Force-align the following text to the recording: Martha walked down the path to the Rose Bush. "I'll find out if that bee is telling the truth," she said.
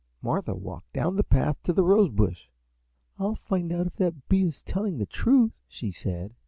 Martha 0.19 0.55
walked 0.55 0.93
down 0.93 1.15
the 1.15 1.23
path 1.23 1.61
to 1.61 1.71
the 1.71 1.83
Rose 1.83 2.09
Bush. 2.09 2.47
"I'll 3.19 3.35
find 3.35 3.71
out 3.71 3.85
if 3.85 3.97
that 3.97 4.27
bee 4.27 4.45
is 4.47 4.63
telling 4.63 4.97
the 4.97 5.05
truth," 5.05 5.59
she 5.67 5.91
said. 5.91 6.33